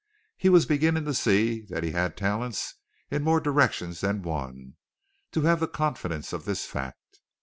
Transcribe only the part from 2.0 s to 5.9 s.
talents in more directions than one, and to have the